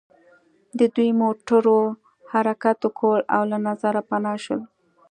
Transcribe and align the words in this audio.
د 0.79 0.79
دوی 0.95 1.09
موټرو 1.21 1.79
حرکت 2.31 2.77
وکړ 2.83 3.17
او 3.35 3.41
له 3.51 3.57
نظره 3.67 4.01
پناه 4.09 4.37
شول 4.43 4.61